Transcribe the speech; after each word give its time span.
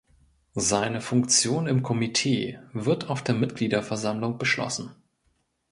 Seine 0.55 0.99
Funktion 0.99 1.67
im 1.67 1.83
Komitee 1.83 2.57
wird 2.73 3.11
auf 3.11 3.23
der 3.23 3.35
Mitgliederversammlung 3.35 4.39
beschlossen. 4.39 4.95